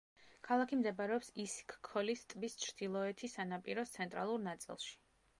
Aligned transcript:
ქალაქი 0.47 0.77
მდებარეობს 0.77 1.27
ისიქ-ქოლის 1.43 2.23
ტბის 2.33 2.55
ჩრდილოეთი 2.63 3.29
სანაპიროს 3.33 3.93
ცენტრალურ 3.99 4.43
ნაწილში. 4.47 4.97